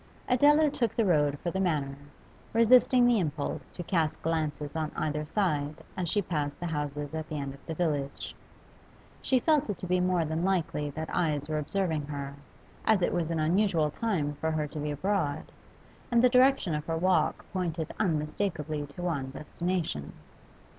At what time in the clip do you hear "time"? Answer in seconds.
13.91-14.33